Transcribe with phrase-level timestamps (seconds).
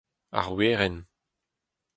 [0.39, 0.97] ar werenn